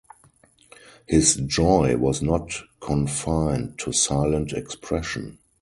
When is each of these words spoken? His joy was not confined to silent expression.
His 1.05 1.35
joy 1.35 1.95
was 1.95 2.23
not 2.23 2.59
confined 2.79 3.77
to 3.77 3.91
silent 3.93 4.51
expression. 4.51 5.37